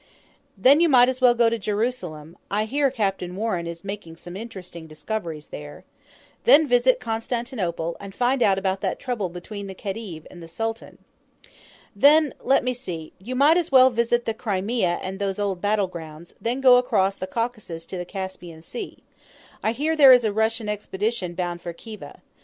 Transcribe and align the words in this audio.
"Then 0.57 0.81
you 0.81 0.89
might 0.89 1.09
as 1.09 1.21
well 1.21 1.35
go 1.35 1.47
to 1.47 1.59
Jerusalem; 1.59 2.35
I 2.49 2.65
hear 2.65 2.89
Captain 2.89 3.35
Warren 3.35 3.67
is 3.67 3.83
making 3.83 4.15
some 4.17 4.35
interesting 4.35 4.87
discoveries 4.87 5.45
there. 5.49 5.83
Then 6.43 6.67
visit 6.67 6.99
Constantinople, 6.99 7.97
and 7.99 8.15
find 8.15 8.41
out 8.41 8.57
about 8.57 8.81
that 8.81 8.97
trouble 8.97 9.29
between 9.29 9.67
the 9.67 9.75
Khedive 9.75 10.25
and 10.31 10.41
the 10.41 10.47
Sultan. 10.47 10.97
"Then 11.95 12.33
let 12.39 12.63
me 12.63 12.73
see 12.73 13.13
you 13.19 13.35
might 13.35 13.57
as 13.57 13.71
well 13.71 13.91
visit 13.91 14.25
the 14.25 14.33
Crimea 14.33 14.97
and 15.03 15.19
those 15.19 15.37
old 15.37 15.61
battle 15.61 15.85
grounds, 15.85 16.33
Then 16.41 16.61
go 16.61 16.77
across 16.77 17.15
the 17.17 17.27
Caucasus 17.27 17.85
to 17.85 17.95
the 17.99 18.03
Caspian 18.03 18.63
Sea; 18.63 19.03
I 19.61 19.71
hear 19.71 19.95
there 19.95 20.13
is 20.13 20.23
a 20.23 20.33
Russian 20.33 20.67
expedition 20.67 21.35
bound 21.35 21.61
for 21.61 21.73
Khiva. 21.73 22.21